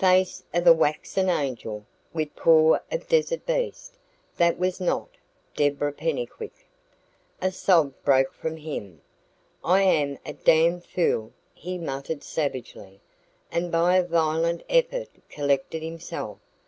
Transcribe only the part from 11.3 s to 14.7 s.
he muttered savagely, and by a violent